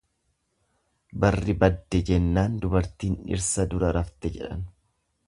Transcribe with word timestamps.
Barri 1.25 1.55
badde 1.63 2.01
jennaan 2.07 2.55
dubartiin 2.63 3.19
dhirsa 3.29 3.67
dura 3.75 3.93
rafte 3.99 4.33
jedhan. 4.39 4.65